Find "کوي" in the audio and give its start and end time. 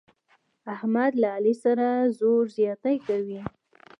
3.07-3.41